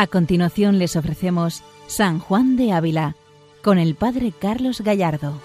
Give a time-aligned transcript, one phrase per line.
[0.00, 3.16] A continuación les ofrecemos San Juan de Ávila
[3.60, 5.38] con el Padre Carlos Gallardo.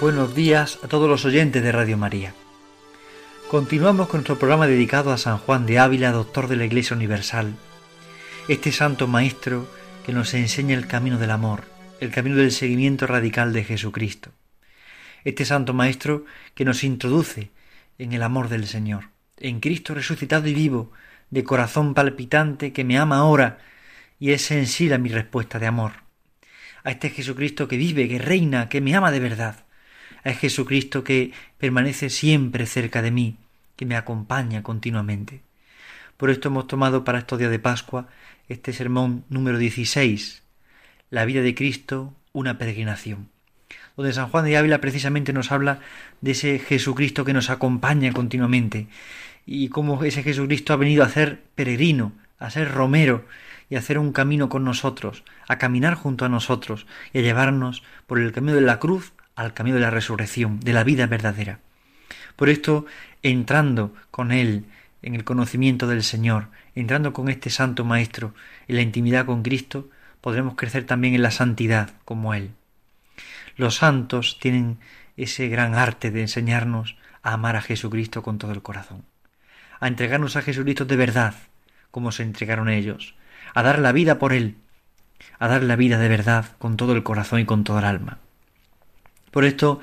[0.00, 2.34] Buenos días a todos los oyentes de Radio María.
[3.48, 7.54] Continuamos con nuestro programa dedicado a San Juan de Ávila, doctor de la Iglesia Universal,
[8.48, 9.68] este santo maestro
[10.04, 11.66] que nos enseña el camino del amor,
[12.00, 14.32] el camino del seguimiento radical de Jesucristo.
[15.22, 16.24] Este santo maestro
[16.56, 17.52] que nos introduce
[17.96, 20.90] en el amor del Señor, en Cristo resucitado y vivo,
[21.30, 23.58] de corazón palpitante que me ama ahora
[24.18, 25.92] y es sensible a mi respuesta de amor.
[26.84, 29.64] A este Jesucristo que vive, que reina, que me ama de verdad.
[30.24, 33.36] A este Jesucristo que permanece siempre cerca de mí,
[33.76, 35.42] que me acompaña continuamente.
[36.16, 38.08] Por esto hemos tomado para estos días de Pascua
[38.48, 40.42] este sermón número 16,
[41.10, 43.28] La vida de Cristo, una peregrinación,
[43.96, 45.80] donde San Juan de Ávila precisamente nos habla
[46.20, 48.86] de ese Jesucristo que nos acompaña continuamente
[49.46, 53.24] y cómo ese Jesucristo ha venido a ser peregrino, a ser romero
[53.70, 57.82] y a hacer un camino con nosotros, a caminar junto a nosotros y a llevarnos
[58.06, 61.60] por el camino de la cruz al camino de la resurrección, de la vida verdadera.
[62.34, 62.86] Por esto,
[63.22, 64.64] entrando con Él
[65.02, 68.34] en el conocimiento del Señor, entrando con este Santo Maestro
[68.66, 69.88] en la intimidad con Cristo,
[70.20, 72.50] podremos crecer también en la santidad como Él.
[73.56, 74.78] Los santos tienen
[75.16, 79.04] ese gran arte de enseñarnos a amar a Jesucristo con todo el corazón
[79.80, 81.34] a entregarnos a Jesucristo de verdad,
[81.90, 83.14] como se entregaron ellos,
[83.54, 84.56] a dar la vida por Él,
[85.38, 88.18] a dar la vida de verdad con todo el corazón y con toda el alma.
[89.30, 89.80] Por esto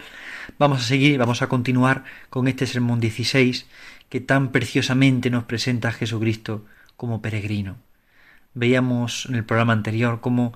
[0.58, 3.68] vamos a seguir, vamos a continuar con este sermón 16
[4.10, 6.66] que tan preciosamente nos presenta a Jesucristo
[6.98, 7.78] como peregrino.
[8.54, 10.54] Veíamos en el programa anterior cómo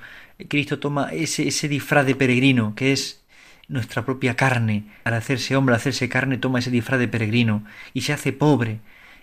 [0.47, 3.23] Cristo toma ese, ese disfraz de peregrino que es
[3.67, 4.85] nuestra propia carne.
[5.03, 7.63] Al hacerse hombre, hacerse carne, toma ese disfraz de peregrino
[7.94, 8.79] y se hace pobre,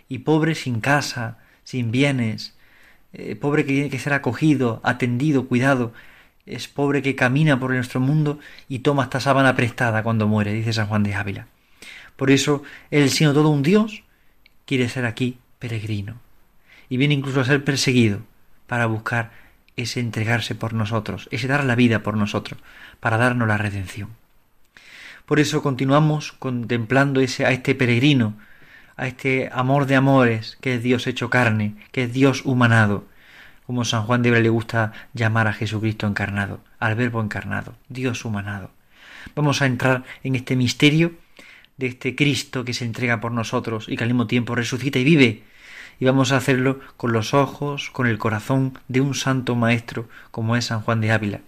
[0.09, 2.55] y pobre sin casa, sin bienes,
[3.13, 5.93] eh, pobre que tiene que ser acogido, atendido, cuidado,
[6.47, 8.39] es pobre que camina por nuestro mundo
[8.69, 11.47] y toma esta sábana prestada cuando muere, dice San Juan de Ávila.
[12.17, 14.03] Por eso él, siendo todo un Dios,
[14.67, 16.21] quiere ser aquí peregrino
[16.89, 18.21] y viene incluso a ser perseguido
[18.67, 19.33] para buscar
[19.77, 22.61] ese entregarse por nosotros, ese dar la vida por nosotros,
[23.01, 24.11] para darnos la redención.
[25.27, 28.35] Por eso continuamos contemplando ese, a este peregrino
[28.97, 33.07] a este amor de amores que es Dios hecho carne, que es Dios humanado,
[33.67, 38.25] como San Juan de Ávila le gusta llamar a Jesucristo encarnado, al Verbo encarnado, Dios
[38.25, 38.71] humanado.
[39.35, 41.13] Vamos a entrar en este misterio
[41.77, 45.05] de este Cristo que se entrega por nosotros y que al mismo tiempo resucita y
[45.05, 45.43] vive.
[45.99, 50.57] Y vamos a hacerlo con los ojos, con el corazón de un santo maestro como
[50.57, 51.41] es San Juan de Ávila.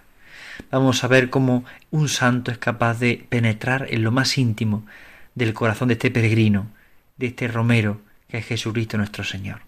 [0.70, 4.86] Vamos a ver cómo un santo es capaz de penetrar en lo más íntimo
[5.34, 6.68] del corazón de este peregrino,
[7.16, 9.60] de este romero que es Jesucristo nuestro Señor.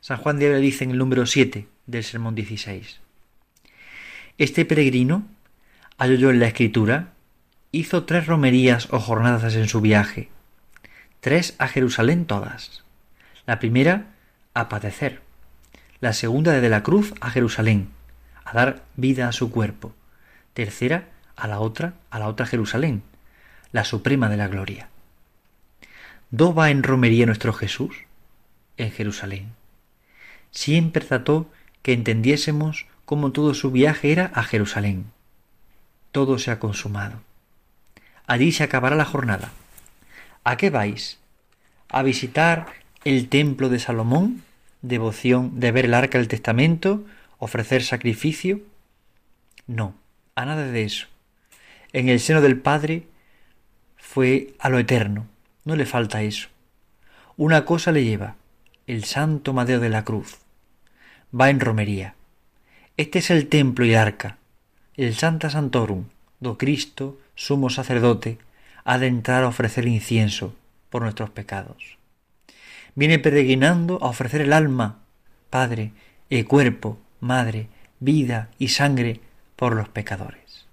[0.00, 3.00] San Juan de Ávila dice en el número 7 del sermón 16.
[4.38, 5.26] Este peregrino,
[5.96, 7.12] halló en la escritura,
[7.72, 10.28] hizo tres romerías o jornadas en su viaje,
[11.20, 12.84] tres a Jerusalén todas.
[13.46, 14.06] La primera
[14.54, 15.22] a padecer,
[16.00, 17.88] la segunda desde la cruz a Jerusalén,
[18.44, 19.94] a dar vida a su cuerpo,
[20.54, 23.02] tercera a la otra, a la otra Jerusalén,
[23.72, 24.88] la suprema de la gloria.
[26.30, 28.04] ¿Do va en romería nuestro Jesús?
[28.76, 29.52] En Jerusalén.
[30.50, 31.50] Siempre trató
[31.80, 35.06] que entendiésemos cómo todo su viaje era a Jerusalén.
[36.12, 37.22] Todo se ha consumado.
[38.26, 39.52] Allí se acabará la jornada.
[40.44, 41.18] ¿A qué vais?
[41.88, 42.66] ¿A visitar
[43.04, 44.42] el templo de Salomón?
[44.82, 47.06] ¿Devoción de ver el arca del testamento?
[47.38, 48.60] ¿Ofrecer sacrificio?
[49.66, 49.94] No,
[50.34, 51.06] a nada de eso.
[51.94, 53.06] En el seno del Padre
[53.96, 55.26] fue a lo eterno,
[55.68, 56.48] no le falta eso.
[57.36, 58.36] Una cosa le lleva,
[58.86, 60.38] el santo madero de la cruz.
[61.38, 62.14] Va en romería.
[62.96, 64.38] Este es el templo y arca,
[64.96, 66.06] el Santa Santorum,
[66.40, 68.38] do Cristo, sumo sacerdote,
[68.84, 70.56] ha de entrar a ofrecer incienso
[70.88, 71.98] por nuestros pecados.
[72.94, 75.00] Viene peregrinando a ofrecer el alma,
[75.50, 75.92] Padre,
[76.30, 77.68] el cuerpo, Madre,
[78.00, 79.20] vida y sangre
[79.54, 80.64] por los pecadores.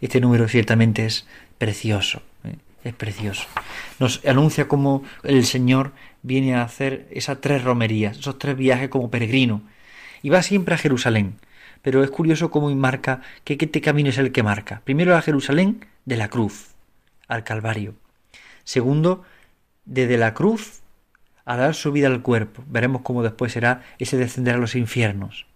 [0.00, 1.26] Este número ciertamente es
[1.58, 2.22] precioso
[2.84, 3.46] es precioso.
[3.98, 5.92] Nos anuncia cómo el Señor
[6.22, 9.62] viene a hacer esas tres romerías, esos tres viajes como peregrino.
[10.22, 11.36] Y va siempre a Jerusalén.
[11.82, 14.82] Pero es curioso cómo marca que este camino es el que marca.
[14.84, 16.74] Primero a Jerusalén de la cruz,
[17.26, 17.94] al Calvario.
[18.64, 19.24] Segundo,
[19.86, 20.80] desde la cruz
[21.46, 22.62] a dar su vida al cuerpo.
[22.66, 25.46] Veremos cómo después será ese descender a los infiernos.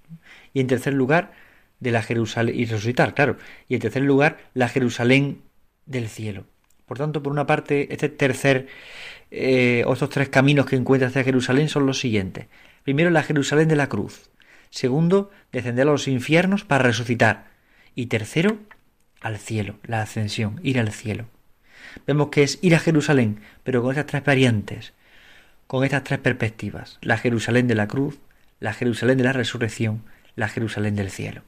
[0.55, 1.33] Y en tercer lugar,
[1.81, 3.37] de la Jerusalén y resucitar, claro.
[3.69, 5.43] Y en tercer lugar, la Jerusalén
[5.87, 6.47] del cielo.
[6.87, 8.69] Por tanto, por una parte, este tercer
[9.31, 12.47] eh, estos tres caminos que encuentra hacia Jerusalén son los siguientes.
[12.83, 14.31] Primero, la Jerusalén de la cruz,
[14.75, 17.47] Segundo, descender a los infiernos para resucitar.
[17.95, 18.59] Y tercero,
[19.21, 21.27] al cielo, la ascensión, ir al cielo.
[22.09, 24.93] Vemos que es ir a Jerusalén, pero con estas tres variantes,
[25.69, 26.99] con estas tres perspectivas.
[27.03, 28.19] La Jerusalén de la cruz,
[28.59, 30.03] la Jerusalén de la resurrección,
[30.35, 31.43] la Jerusalén del cielo.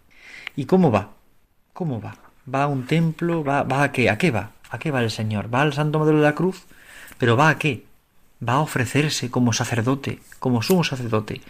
[0.54, 1.16] ¿Y cómo va?
[1.72, 2.16] ¿Cómo va?
[2.52, 3.42] ¿Va a un templo?
[3.42, 4.08] ¿Va, va a qué?
[4.08, 4.52] ¿A qué va?
[4.70, 5.52] ¿A qué va el Señor?
[5.52, 6.64] ¿Va al santo modelo de la cruz?
[7.18, 7.84] ¿Pero va a qué?
[8.46, 11.40] Va a ofrecerse como sacerdote, como sumo sacerdote,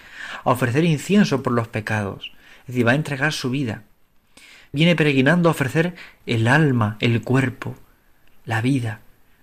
[0.45, 2.33] a ofrecer incienso por los pecados.
[2.61, 3.83] Es decir, va a entregar su vida.
[4.73, 5.95] Viene peregrinando a ofrecer
[6.27, 7.75] el alma, el cuerpo,
[8.45, 9.01] la vida.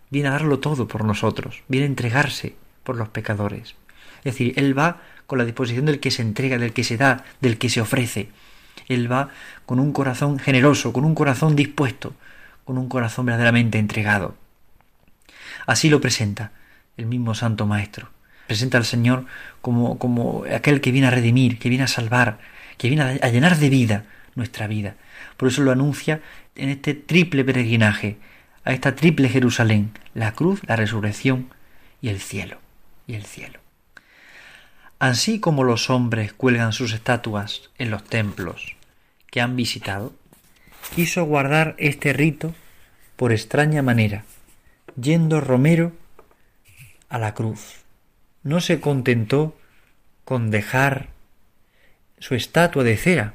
[0.10, 1.64] Viene a darlo todo por nosotros.
[1.68, 3.76] Viene a entregarse por los pecadores.
[4.20, 7.26] Es decir, Él va con la disposición del que se entrega, del que se da,
[7.42, 8.30] del que se ofrece.
[8.88, 9.30] Él va
[9.66, 12.14] con un corazón generoso, con un corazón dispuesto,
[12.66, 14.36] con un corazón verdaderamente entregado.
[15.66, 16.52] Así lo presenta
[16.98, 18.10] el mismo Santo Maestro.
[18.48, 19.26] Presenta al Señor
[19.62, 22.40] como, como aquel que viene a redimir, que viene a salvar,
[22.78, 24.06] que viene a llenar de vida
[24.36, 24.96] nuestra vida.
[25.38, 26.22] Por eso lo anuncia
[26.56, 28.18] en este triple peregrinaje,
[28.66, 31.50] a esta triple Jerusalén, la cruz, la resurrección
[32.02, 32.58] y el cielo,
[33.08, 33.60] y el cielo.
[35.00, 38.76] Así como los hombres cuelgan sus estatuas en los templos
[39.30, 40.14] que han visitado,
[40.96, 42.54] quiso guardar este rito
[43.16, 44.26] por extraña manera,
[45.00, 45.92] yendo Romero
[47.10, 47.84] a la cruz.
[48.44, 49.58] No se contentó
[50.24, 51.10] con dejar
[52.20, 53.34] su estatua de cera,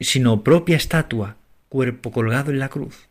[0.00, 1.36] sino propia estatua,
[1.68, 3.08] cuerpo colgado en la cruz.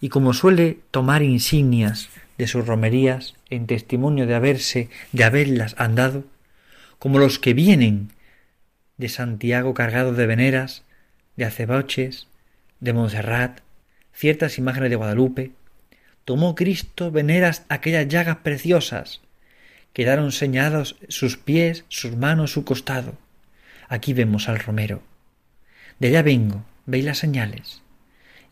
[0.00, 2.08] Y como suele tomar insignias
[2.38, 6.24] de sus romerías en testimonio de haberse, de haberlas andado,
[7.00, 8.12] como los que vienen
[8.98, 10.84] de Santiago cargados de veneras,
[11.36, 12.28] de aceboches,
[12.80, 13.60] de Montserrat,
[14.12, 15.52] ciertas imágenes de Guadalupe,
[16.24, 19.20] tomó Cristo veneras aquellas llagas preciosas,
[19.92, 23.14] quedaron señalados sus pies, sus manos, su costado.
[23.88, 25.02] Aquí vemos al Romero.
[25.98, 27.82] De allá vengo, veis las señales.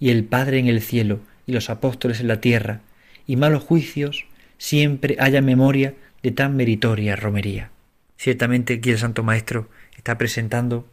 [0.00, 2.80] Y el Padre en el cielo y los apóstoles en la tierra,
[3.26, 4.26] y malos juicios,
[4.58, 7.70] siempre haya memoria de tan meritoria romería.
[8.16, 10.88] Ciertamente aquí el Santo Maestro está presentando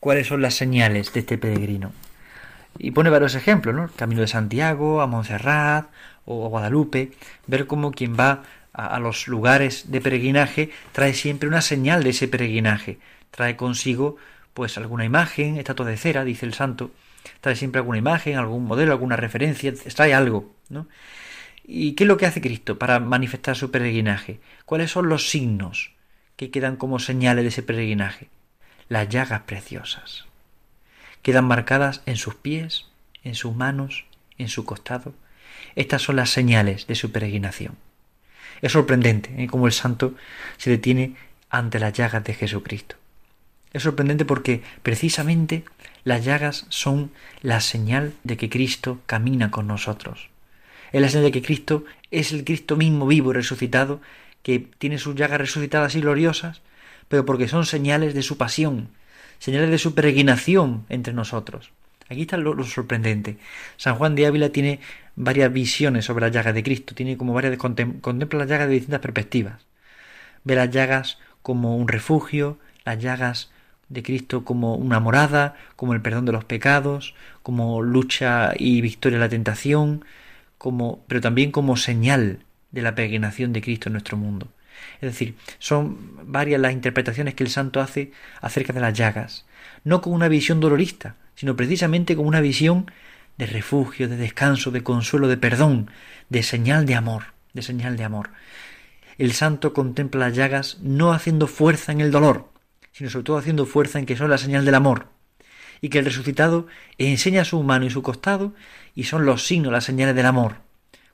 [0.00, 1.92] cuáles son las señales de este peregrino.
[2.78, 3.90] Y pone varios ejemplos, ¿no?
[3.96, 5.90] Camino de Santiago, a Montserrat
[6.24, 7.12] o a Guadalupe,
[7.46, 8.42] ver cómo quien va
[8.72, 12.98] a, los lugares de peregrinaje trae siempre una señal de ese peregrinaje,
[13.30, 14.16] trae consigo
[14.54, 16.92] pues alguna imagen, estatua de cera, dice el santo,
[17.40, 20.86] trae siempre alguna imagen, algún modelo, alguna referencia, trae algo, ¿no?
[21.64, 24.40] ¿Y qué es lo que hace Cristo para manifestar su peregrinaje?
[24.64, 25.92] ¿Cuáles son los signos
[26.36, 28.30] que quedan como señales de ese peregrinaje?
[28.88, 30.27] Las llagas preciosas.
[31.22, 32.86] Quedan marcadas en sus pies,
[33.24, 34.04] en sus manos,
[34.38, 35.14] en su costado.
[35.76, 37.76] Estas son las señales de su peregrinación.
[38.62, 39.46] Es sorprendente ¿eh?
[39.46, 40.14] cómo el santo
[40.56, 41.14] se detiene
[41.50, 42.96] ante las llagas de Jesucristo.
[43.72, 45.64] Es sorprendente porque precisamente
[46.04, 47.12] las llagas son
[47.42, 50.30] la señal de que Cristo camina con nosotros.
[50.92, 54.00] Es la señal de que Cristo es el Cristo mismo vivo y resucitado
[54.42, 56.62] que tiene sus llagas resucitadas y gloriosas,
[57.08, 58.88] pero porque son señales de su pasión,
[59.38, 61.70] señales de su peregrinación entre nosotros.
[62.08, 63.36] Aquí está lo, sorprendente.
[63.76, 64.80] San Juan de Ávila tiene
[65.14, 69.00] varias visiones sobre las llagas de Cristo, tiene como varias contempla las llagas de distintas
[69.00, 69.66] perspectivas.
[70.44, 73.50] Ve las llagas como un refugio, las llagas
[73.88, 79.18] de Cristo como una morada, como el perdón de los pecados, como lucha y victoria
[79.18, 80.04] a la tentación,
[80.56, 84.48] como pero también como señal de la peregrinación de Cristo en nuestro mundo.
[85.00, 89.46] Es decir, son varias las interpretaciones que el santo hace acerca de las llagas,
[89.84, 92.90] no con una visión dolorista, sino precisamente con una visión
[93.36, 95.90] de refugio, de descanso, de consuelo, de perdón,
[96.28, 98.30] de señal de amor, de señal de amor.
[99.16, 102.50] El santo contempla las llagas no haciendo fuerza en el dolor,
[102.92, 105.06] sino sobre todo haciendo fuerza en que son la señal del amor,
[105.80, 106.66] y que el resucitado
[106.98, 108.54] enseña su mano y su costado,
[108.94, 110.56] y son los signos, las señales del amor.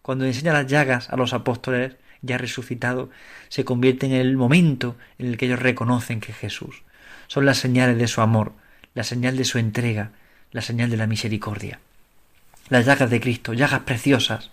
[0.00, 3.11] Cuando enseña las llagas a los apóstoles, ya resucitado,
[3.49, 6.83] se convierte en el momento en el que ellos reconocen que Jesús.
[7.26, 8.52] Son las señales de su amor,
[8.95, 10.11] la señal de su entrega,
[10.50, 11.81] la señal de la misericordia.
[12.69, 14.50] Las llagas de Cristo, llagas preciosas,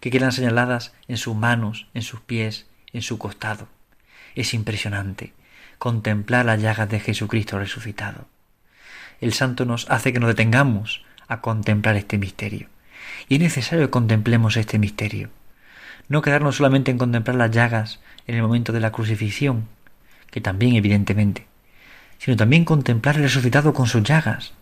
[0.00, 3.68] que quedan señaladas en sus manos, en sus pies, en su costado.
[4.34, 5.32] Es impresionante
[5.78, 8.26] contemplar las llagas de Jesucristo resucitado.
[9.20, 12.68] El santo nos hace que nos detengamos a contemplar este misterio.
[13.28, 15.30] Y es necesario que contemplemos este misterio
[16.10, 19.68] no quedarnos solamente en contemplar las llagas en el momento de la crucifixión,
[20.32, 21.46] que también evidentemente,
[22.18, 24.52] sino también contemplar el resucitado con sus llagas,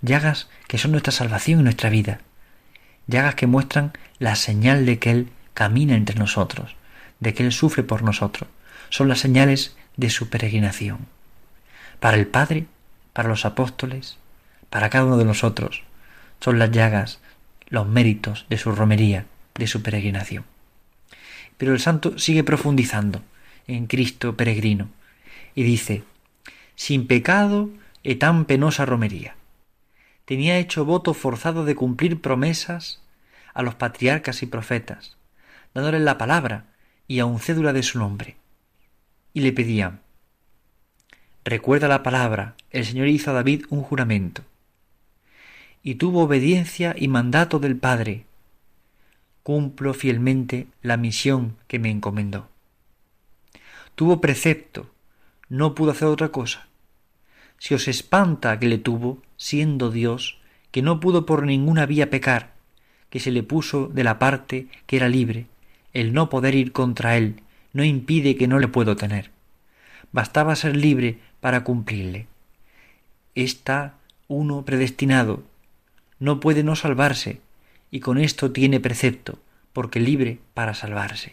[0.00, 2.20] llagas que son nuestra salvación y nuestra vida,
[3.06, 6.74] llagas que muestran la señal de que Él camina entre nosotros,
[7.20, 8.48] de que Él sufre por nosotros,
[8.88, 11.06] son las señales de su peregrinación.
[12.00, 12.64] Para el Padre,
[13.12, 14.16] para los apóstoles,
[14.70, 15.82] para cada uno de nosotros,
[16.40, 17.20] son las llagas,
[17.68, 20.44] los méritos de su romería, de su peregrinación.
[21.58, 23.22] Pero el santo sigue profundizando
[23.66, 24.88] en Cristo peregrino
[25.54, 26.04] y dice,
[26.74, 27.70] sin pecado
[28.02, 29.36] e tan penosa romería.
[30.24, 33.00] Tenía hecho voto forzado de cumplir promesas
[33.52, 35.16] a los patriarcas y profetas,
[35.74, 36.66] dándoles la palabra
[37.06, 38.36] y aun cédula de su nombre.
[39.32, 40.00] Y le pedían,
[41.44, 44.42] recuerda la palabra, el Señor hizo a David un juramento,
[45.82, 48.24] y tuvo obediencia y mandato del Padre,
[49.44, 52.48] cumplo fielmente la misión que me encomendó.
[53.94, 54.90] Tuvo precepto,
[55.50, 56.66] no pudo hacer otra cosa.
[57.58, 60.38] Si os espanta que le tuvo, siendo Dios,
[60.72, 62.54] que no pudo por ninguna vía pecar,
[63.10, 65.46] que se le puso de la parte que era libre,
[65.92, 67.42] el no poder ir contra él
[67.74, 69.30] no impide que no le puedo tener.
[70.10, 72.26] Bastaba ser libre para cumplirle.
[73.34, 73.94] Está
[74.26, 75.42] uno predestinado,
[76.18, 77.40] no puede no salvarse,
[77.94, 79.38] y con esto tiene precepto,
[79.72, 81.30] porque libre para salvarse.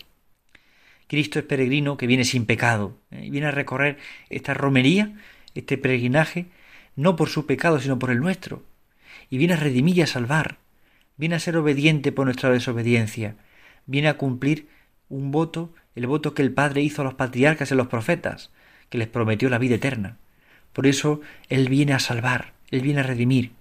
[1.08, 3.32] Cristo es peregrino que viene sin pecado, ¿eh?
[3.32, 3.98] viene a recorrer
[4.30, 5.12] esta romería,
[5.56, 6.52] este peregrinaje,
[6.96, 8.64] no por su pecado, sino por el nuestro,
[9.32, 10.60] y viene a redimir y a salvar,
[11.18, 13.38] viene a ser obediente por nuestra desobediencia,
[13.88, 14.68] viene a cumplir
[15.10, 18.52] un voto, el voto que el Padre hizo a los patriarcas y a los profetas,
[18.90, 20.20] que les prometió la vida eterna.
[20.74, 23.54] Por eso Él viene a salvar, Él viene a redimir.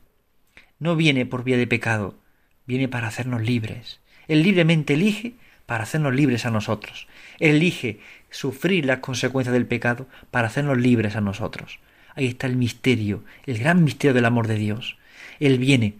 [0.78, 2.20] No viene por vía de pecado,
[2.70, 4.00] viene para hacernos libres.
[4.28, 5.34] Él libremente elige
[5.66, 7.06] para hacernos libres a nosotros.
[7.38, 8.00] Él elige
[8.30, 11.80] sufrir las consecuencias del pecado para hacernos libres a nosotros.
[12.14, 14.96] Ahí está el misterio, el gran misterio del amor de Dios.
[15.38, 15.94] Él viene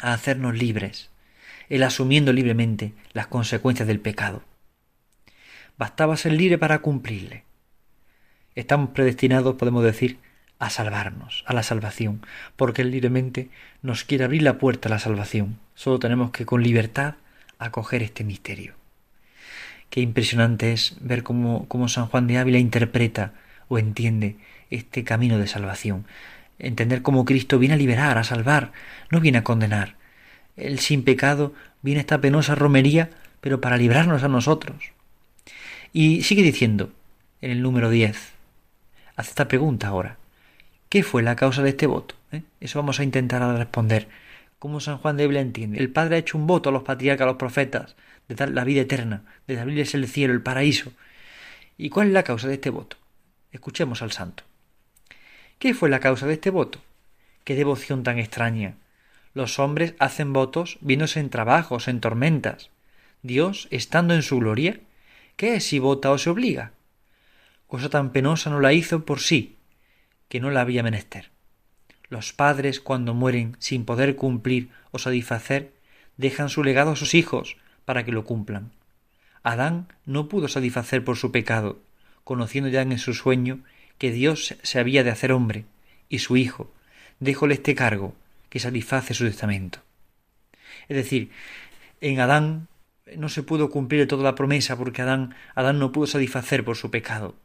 [0.00, 1.10] a hacernos libres
[1.72, 4.42] él asumiendo libremente las consecuencias del pecado.
[5.78, 7.44] Bastaba ser libre para cumplirle.
[8.54, 10.18] Estamos predestinados, podemos decir,
[10.62, 13.50] a salvarnos, a la salvación, porque Él libremente
[13.82, 15.58] nos quiere abrir la puerta a la salvación.
[15.74, 17.16] Solo tenemos que con libertad
[17.58, 18.74] acoger este misterio.
[19.90, 23.32] Qué impresionante es ver cómo, cómo San Juan de Ávila interpreta
[23.66, 24.36] o entiende
[24.70, 26.06] este camino de salvación.
[26.60, 28.70] Entender cómo Cristo viene a liberar, a salvar,
[29.10, 29.96] no viene a condenar,
[30.56, 34.92] el sin pecado, viene esta penosa romería, pero para librarnos a nosotros.
[35.92, 36.92] Y sigue diciendo,
[37.40, 38.16] en el número 10,
[39.16, 40.21] hace esta pregunta ahora.
[40.92, 42.16] ¿Qué fue la causa de este voto?
[42.32, 42.42] ¿Eh?
[42.60, 44.08] Eso vamos a intentar responder.
[44.58, 45.78] ¿Cómo San Juan de Ávila entiende?
[45.78, 47.96] El Padre ha hecho un voto a los patriarcas, a los profetas,
[48.28, 50.92] de dar la vida eterna, de abrirles el cielo, el paraíso.
[51.78, 52.98] ¿Y cuál es la causa de este voto?
[53.52, 54.44] Escuchemos al santo.
[55.58, 56.78] ¿Qué fue la causa de este voto?
[57.44, 58.74] Qué devoción tan extraña,
[59.32, 62.68] los hombres hacen votos viéndose en trabajos, en tormentas.
[63.22, 64.78] Dios, estando en su gloria,
[65.36, 66.72] ¿qué es si vota o se obliga?
[67.66, 69.56] Cosa tan penosa no la hizo por sí,
[70.32, 71.30] que no la había menester.
[72.08, 75.74] Los padres, cuando mueren sin poder cumplir o satisfacer,
[76.16, 78.70] dejan su legado a sus hijos para que lo cumplan.
[79.42, 81.82] Adán no pudo satisfacer por su pecado,
[82.24, 83.60] conociendo ya en su sueño
[83.98, 85.66] que Dios se había de hacer hombre,
[86.08, 86.72] y su hijo,
[87.20, 88.14] déjole este cargo,
[88.48, 89.80] que satisface su testamento.
[90.88, 91.30] Es decir,
[92.00, 92.68] en Adán
[93.18, 96.90] no se pudo cumplir toda la promesa porque Adán, Adán no pudo satisfacer por su
[96.90, 97.36] pecado.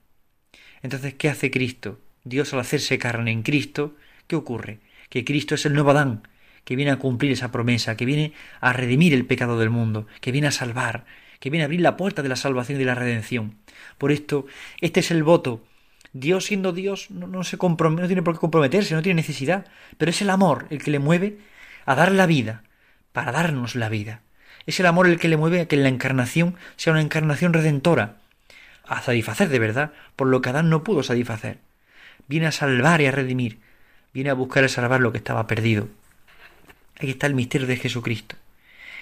[0.82, 2.00] Entonces, ¿qué hace Cristo?
[2.28, 3.96] Dios al hacerse carne en Cristo,
[4.28, 4.80] ¿qué ocurre?
[5.10, 6.28] Que Cristo es el nuevo Adán,
[6.64, 10.32] que viene a cumplir esa promesa, que viene a redimir el pecado del mundo, que
[10.32, 11.06] viene a salvar,
[11.40, 13.56] que viene a abrir la puerta de la salvación y de la redención.
[13.98, 14.46] Por esto,
[14.82, 15.64] este es el voto
[16.14, 19.66] Dios siendo Dios no, se no tiene por qué comprometerse, no tiene necesidad,
[19.98, 21.38] pero es el amor el que le mueve
[21.86, 22.64] a dar la vida,
[23.12, 24.22] para darnos la vida.
[24.66, 28.18] Es el amor el que le mueve a que la encarnación sea una encarnación redentora,
[28.86, 31.60] a satisfacer de verdad por lo que Adán no pudo satisfacer.
[32.28, 33.60] Viene a salvar y a redimir,
[34.14, 35.88] viene a buscar y salvar lo que estaba perdido.
[36.98, 38.36] Aquí está el misterio de Jesucristo.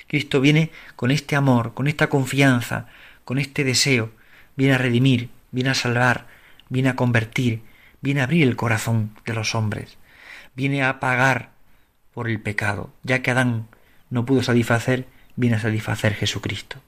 [0.07, 2.87] Cristo viene con este amor, con esta confianza,
[3.23, 4.11] con este deseo,
[4.55, 6.27] viene a redimir, viene a salvar,
[6.69, 7.61] viene a convertir,
[8.01, 9.97] viene a abrir el corazón de los hombres,
[10.55, 11.49] viene a pagar
[12.13, 13.67] por el pecado, ya que Adán
[14.09, 16.81] no pudo satisfacer, viene a satisfacer Jesucristo.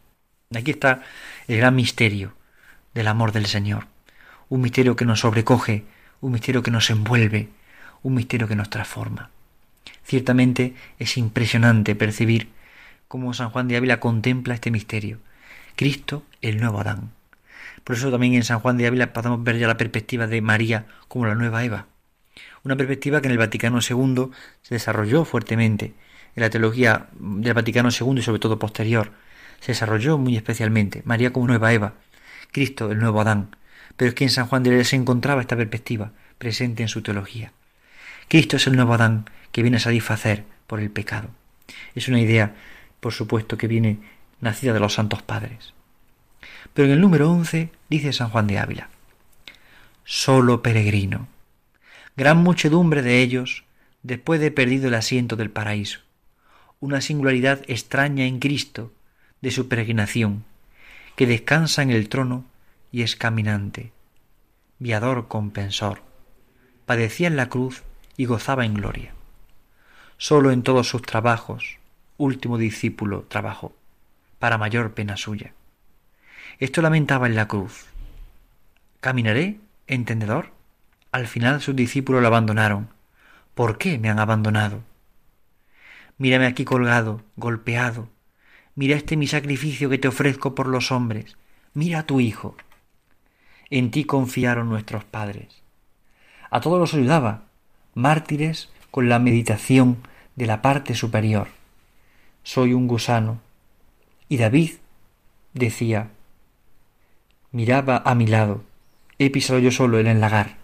[0.56, 1.04] Aquí está
[1.48, 2.34] el gran misterio
[2.94, 3.88] del amor del Señor,
[4.50, 5.84] un misterio que nos sobrecoge,
[6.22, 7.50] un misterio que nos envuelve,
[8.04, 9.30] un misterio que nos transforma.
[10.04, 12.50] Ciertamente es impresionante percibir
[13.08, 15.20] cómo San Juan de Ávila contempla este misterio.
[15.76, 17.12] Cristo, el nuevo Adán.
[17.84, 20.88] Por eso también en San Juan de Ávila podemos ver ya la perspectiva de María
[21.08, 21.86] como la nueva Eva.
[22.64, 24.30] Una perspectiva que en el Vaticano II
[24.62, 25.94] se desarrolló fuertemente.
[26.36, 29.12] En la teología del Vaticano II y sobre todo posterior
[29.60, 31.02] se desarrolló muy especialmente.
[31.06, 31.94] María como nueva Eva.
[32.52, 33.56] Cristo, el nuevo Adán.
[33.98, 36.12] Pero es que en San Juan de Ávila se encontraba esta perspectiva.
[36.38, 37.52] presente en su teología.
[38.28, 41.30] Cristo es el nuevo Adán que viene a satisfacer por el pecado.
[41.96, 42.56] Es una idea,
[43.00, 43.98] por supuesto, que viene
[44.40, 45.74] nacida de los santos padres.
[46.74, 48.90] Pero en el número once dice San Juan de Ávila,
[50.04, 51.28] solo peregrino,
[52.16, 53.64] gran muchedumbre de ellos,
[54.04, 56.02] después de perdido el asiento del paraíso,
[56.80, 58.94] una singularidad extraña en Cristo
[59.42, 60.44] de su peregrinación,
[61.16, 62.46] que descansa en el trono
[62.92, 63.92] y es caminante,
[64.80, 66.02] viador compensor,
[66.86, 67.84] padecía en la cruz
[68.16, 69.14] y gozaba en gloria.
[70.18, 71.78] Solo en todos sus trabajos,
[72.18, 73.76] último discípulo trabajó,
[74.40, 75.54] para mayor pena suya.
[76.60, 77.86] Esto lamentaba en la cruz.
[79.00, 80.52] ¿Caminaré, entendedor?
[81.12, 82.90] Al final sus discípulos lo abandonaron.
[83.54, 84.84] ¿Por qué me han abandonado?
[86.18, 88.10] Mírame aquí colgado, golpeado.
[88.76, 91.38] Mira este mi sacrificio que te ofrezco por los hombres.
[91.74, 92.56] Mira a tu Hijo.
[93.70, 95.62] En ti confiaron nuestros padres.
[96.50, 97.44] A todos los ayudaba,
[97.96, 99.98] mártires con la meditación
[100.36, 101.50] de la parte superior.
[102.44, 103.40] Soy un gusano.
[104.30, 104.72] Y David
[105.54, 106.10] decía,
[107.52, 108.64] miraba a mi lado,
[109.20, 110.58] he pisado yo solo el enlagar.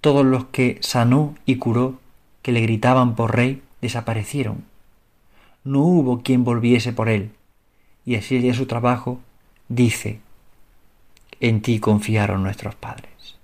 [0.00, 1.98] Todos los que sanó y curó,
[2.42, 4.64] que le gritaban por rey, desaparecieron.
[5.64, 7.30] No hubo quien volviese por él,
[8.04, 9.20] y así de su trabajo,
[9.68, 10.20] dice,
[11.42, 13.36] en ti confiaron nuestros padres.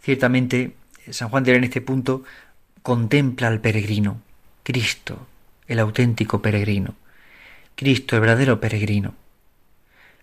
[0.00, 0.74] Ciertamente,
[1.10, 2.24] San Juan de en este punto
[2.82, 4.20] contempla al peregrino,
[4.62, 5.26] Cristo,
[5.66, 6.94] el auténtico peregrino,
[7.74, 9.14] Cristo, el verdadero peregrino,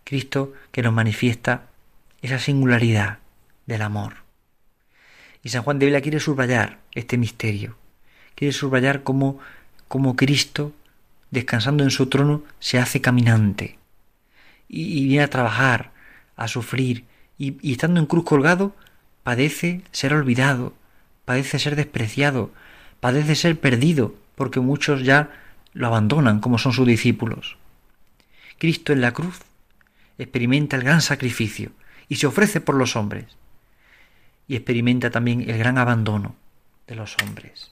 [0.04, 1.68] Cristo que nos manifiesta
[2.22, 3.20] esa singularidad
[3.66, 4.16] del amor.
[5.44, 7.76] Y San Juan de Vila quiere subrayar este misterio,
[8.36, 9.40] quiere subrayar cómo,
[9.88, 10.72] cómo Cristo,
[11.30, 13.78] descansando en su trono, se hace caminante
[14.70, 15.92] y, viene a trabajar,
[16.38, 17.04] a sufrir,
[17.42, 18.76] y, estando en cruz colgado,
[19.24, 20.76] padece ser olvidado,
[21.26, 22.52] padece ser despreciado,
[23.00, 25.32] padece ser perdido, porque muchos ya
[25.74, 27.58] lo abandonan como son sus discípulos.
[28.60, 29.40] Cristo en la cruz
[30.20, 31.72] experimenta el gran sacrificio
[32.08, 33.26] y se ofrece por los hombres.
[34.48, 36.36] Y experimenta también el gran abandono
[36.86, 37.72] de los hombres.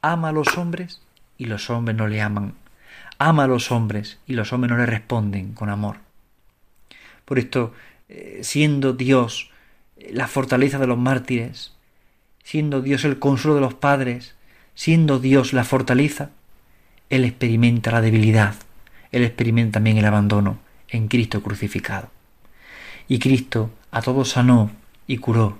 [0.00, 1.02] Ama a los hombres
[1.38, 2.54] y los hombres no le aman.
[3.18, 5.96] Ama a los hombres y los hombres no le responden con amor.
[7.24, 7.72] Por esto,
[8.42, 9.50] siendo Dios
[10.10, 11.72] la fortaleza de los mártires,
[12.42, 14.34] siendo Dios el consuelo de los padres,
[14.74, 16.30] siendo Dios la fortaleza,
[17.10, 18.54] Él experimenta la debilidad,
[19.12, 22.10] Él experimenta también el abandono en Cristo crucificado.
[23.08, 24.70] Y Cristo a todos sanó
[25.06, 25.58] y curó.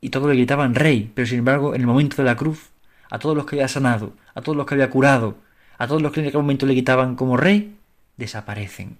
[0.00, 2.70] Y todos le gritaban rey, pero sin embargo en el momento de la cruz,
[3.10, 5.36] a todos los que había sanado, a todos los que había curado,
[5.78, 7.76] a todos los que en aquel momento le gritaban como rey,
[8.16, 8.98] desaparecen.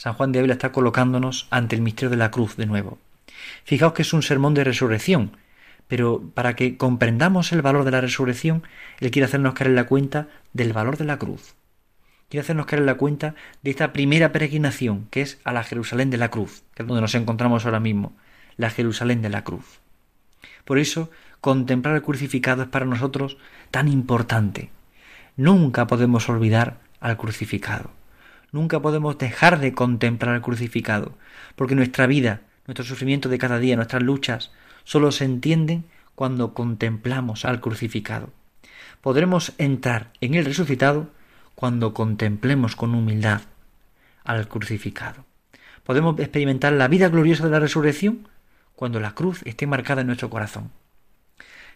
[0.00, 2.98] San Juan de Ávila está colocándonos ante el misterio de la cruz de nuevo.
[3.64, 5.36] Fijaos que es un sermón de resurrección,
[5.88, 8.62] pero para que comprendamos el valor de la resurrección,
[9.00, 11.54] Él quiere hacernos caer en la cuenta del valor de la cruz.
[12.30, 16.08] Quiere hacernos caer en la cuenta de esta primera peregrinación, que es a la Jerusalén
[16.08, 18.14] de la cruz, que es donde nos encontramos ahora mismo,
[18.56, 19.80] la Jerusalén de la cruz.
[20.64, 21.10] Por eso,
[21.42, 23.36] contemplar el crucificado es para nosotros
[23.70, 24.70] tan importante.
[25.36, 27.99] Nunca podemos olvidar al crucificado.
[28.52, 31.16] Nunca podemos dejar de contemplar al crucificado,
[31.56, 34.50] porque nuestra vida, nuestro sufrimiento de cada día, nuestras luchas,
[34.84, 35.84] solo se entienden
[36.14, 38.30] cuando contemplamos al crucificado.
[39.00, 41.08] Podremos entrar en el resucitado
[41.54, 43.42] cuando contemplemos con humildad
[44.24, 45.24] al crucificado.
[45.84, 48.28] Podemos experimentar la vida gloriosa de la resurrección
[48.76, 50.70] cuando la cruz esté marcada en nuestro corazón.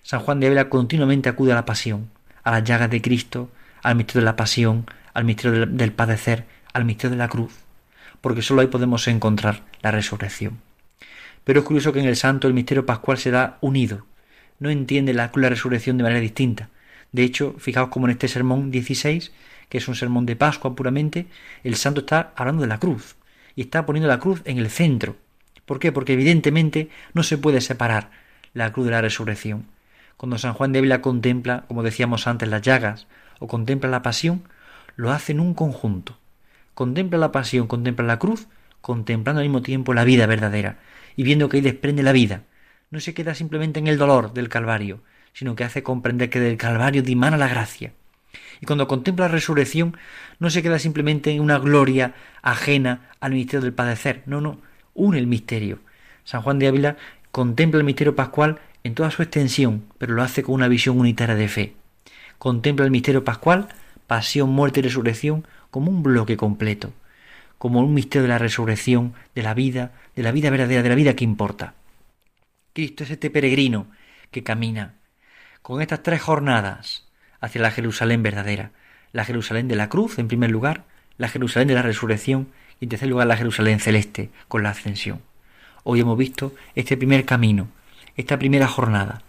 [0.02, 2.10] San Juan de Ávila continuamente acude a la pasión,
[2.42, 3.50] a las llagas de Cristo,
[3.82, 7.52] al misterio de la pasión, al misterio del padecer, al misterio de la cruz,
[8.20, 10.60] porque sólo ahí podemos encontrar la resurrección.
[11.44, 14.06] Pero es curioso que en el santo el misterio pascual se da unido,
[14.58, 16.68] no entiende la, la resurrección de manera distinta.
[17.12, 19.32] De hecho, fijaos como en este sermón 16,
[19.68, 21.26] que es un sermón de Pascua puramente,
[21.62, 23.16] el santo está hablando de la cruz
[23.54, 25.16] y está poniendo la cruz en el centro.
[25.64, 25.92] ¿Por qué?
[25.92, 28.10] Porque evidentemente no se puede separar
[28.52, 29.66] la cruz de la resurrección.
[30.16, 33.06] Cuando San Juan de Ávila contempla, como decíamos antes, las llagas
[33.38, 34.42] o contempla la pasión,
[34.96, 36.18] lo hace en un conjunto
[36.74, 38.48] contempla la pasión, contempla la cruz,
[38.80, 40.78] contemplando al mismo tiempo la vida verdadera
[41.16, 42.42] y viendo que ahí desprende la vida.
[42.90, 46.56] No se queda simplemente en el dolor del Calvario, sino que hace comprender que del
[46.56, 47.92] Calvario dimana la gracia.
[48.60, 49.96] Y cuando contempla la resurrección,
[50.38, 54.60] no se queda simplemente en una gloria ajena al misterio del padecer, no, no,
[54.94, 55.80] une el misterio.
[56.24, 56.96] San Juan de Ávila
[57.30, 61.34] contempla el misterio pascual en toda su extensión, pero lo hace con una visión unitaria
[61.34, 61.76] de fe.
[62.38, 63.68] Contempla el misterio pascual,
[64.06, 66.92] pasión, muerte y resurrección, como un bloque completo,
[67.58, 70.94] como un misterio de la resurrección, de la vida, de la vida verdadera, de la
[70.94, 71.74] vida que importa.
[72.72, 73.86] Cristo es este peregrino
[74.30, 74.94] que camina
[75.62, 77.04] con estas tres jornadas
[77.40, 78.72] hacia la Jerusalén verdadera.
[79.12, 80.84] La Jerusalén de la cruz, en primer lugar,
[81.18, 82.48] la Jerusalén de la resurrección
[82.80, 85.22] y en tercer lugar la Jerusalén celeste con la ascensión.
[85.84, 87.68] Hoy hemos visto este primer camino,
[88.16, 89.22] esta primera jornada,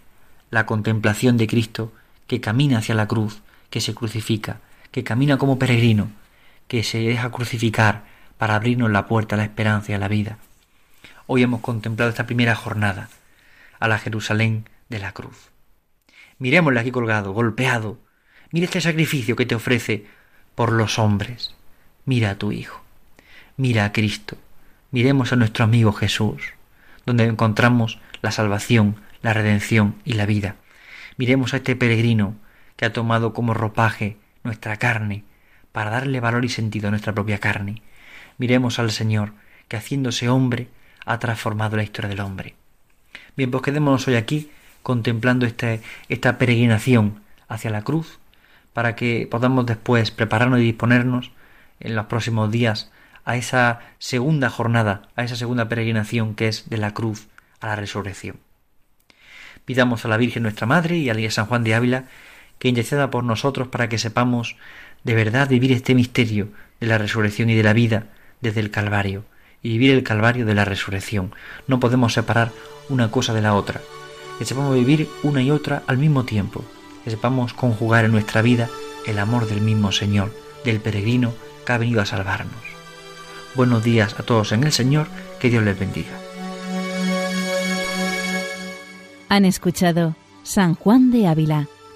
[0.49, 1.93] la contemplación de Cristo
[2.27, 4.59] que camina hacia la cruz, que se crucifica,
[4.91, 6.09] que camina como peregrino,
[6.67, 8.03] que se deja crucificar
[8.37, 10.37] para abrirnos la puerta a la esperanza y a la vida.
[11.27, 13.09] Hoy hemos contemplado esta primera jornada,
[13.79, 15.49] a la Jerusalén de la cruz.
[16.37, 17.97] Miremosle aquí colgado, golpeado.
[18.51, 20.05] Mira este sacrificio que te ofrece
[20.53, 21.55] por los hombres.
[22.05, 22.81] Mira a tu Hijo.
[23.57, 24.37] Mira a Cristo.
[24.91, 26.41] Miremos a nuestro amigo Jesús,
[27.05, 30.55] donde encontramos la salvación, la redención y la vida.
[31.17, 32.35] Miremos a este peregrino
[32.75, 35.23] que ha tomado como ropaje nuestra carne
[35.71, 37.81] para darle valor y sentido a nuestra propia carne.
[38.37, 39.33] Miremos al Señor
[39.67, 40.69] que haciéndose hombre
[41.05, 42.55] ha transformado la historia del hombre.
[43.35, 44.51] Bien, pues quedémonos hoy aquí
[44.83, 48.19] contemplando este, esta peregrinación hacia la cruz
[48.73, 51.31] para que podamos después prepararnos y disponernos
[51.79, 52.91] en los próximos días
[53.23, 57.27] a esa segunda jornada, a esa segunda peregrinación que es de la cruz
[57.59, 58.37] a la resurrección.
[59.65, 62.05] Pidamos a la Virgen nuestra Madre y a San Juan de Ávila
[62.59, 64.55] que interceda por nosotros para que sepamos
[65.03, 68.07] de verdad vivir este misterio de la resurrección y de la vida
[68.41, 69.25] desde el Calvario
[69.61, 71.33] y vivir el Calvario de la resurrección.
[71.67, 72.51] No podemos separar
[72.89, 73.81] una cosa de la otra.
[74.37, 76.63] Que sepamos vivir una y otra al mismo tiempo.
[77.03, 78.69] Que sepamos conjugar en nuestra vida
[79.07, 80.31] el amor del mismo Señor,
[80.63, 81.33] del peregrino
[81.65, 82.53] que ha venido a salvarnos.
[83.55, 85.07] Buenos días a todos en el Señor,
[85.39, 86.11] que Dios les bendiga.
[89.29, 91.67] Han escuchado San Juan de Ávila,